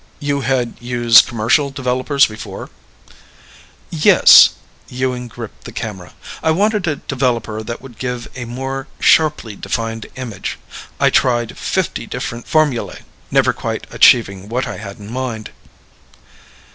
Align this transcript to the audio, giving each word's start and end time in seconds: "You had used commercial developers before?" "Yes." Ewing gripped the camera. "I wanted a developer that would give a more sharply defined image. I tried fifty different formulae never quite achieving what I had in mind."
"You 0.19 0.41
had 0.41 0.73
used 0.79 1.27
commercial 1.27 1.69
developers 1.69 2.25
before?" 2.25 2.71
"Yes." 3.91 4.49
Ewing 4.87 5.27
gripped 5.27 5.65
the 5.65 5.71
camera. 5.71 6.13
"I 6.41 6.49
wanted 6.49 6.87
a 6.87 6.95
developer 6.95 7.61
that 7.61 7.83
would 7.83 7.99
give 7.99 8.27
a 8.35 8.45
more 8.45 8.87
sharply 8.99 9.55
defined 9.55 10.07
image. 10.15 10.57
I 10.99 11.11
tried 11.11 11.55
fifty 11.55 12.07
different 12.07 12.47
formulae 12.47 13.03
never 13.29 13.53
quite 13.53 13.85
achieving 13.91 14.49
what 14.49 14.65
I 14.67 14.77
had 14.77 14.97
in 14.97 15.11
mind." 15.11 15.51